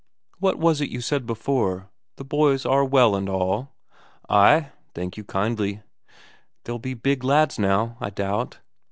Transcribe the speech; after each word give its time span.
What 0.39 0.57
was 0.57 0.81
it 0.81 0.89
you 0.89 0.99
said 0.99 1.27
before 1.27 1.91
the 2.15 2.23
boys 2.23 2.65
are 2.65 2.83
well 2.83 3.15
and 3.15 3.29
all?" 3.29 3.75
"Ay, 4.27 4.71
thank 4.95 5.15
you 5.15 5.23
kindly." 5.23 5.83
"They'll 6.63 6.79
be 6.79 6.95
big 6.95 7.23
lads 7.23 7.59
now, 7.59 7.97
I 8.01 8.09
doubt?" 8.09 8.57